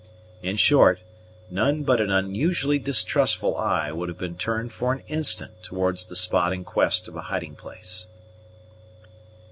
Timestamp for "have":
4.09-4.17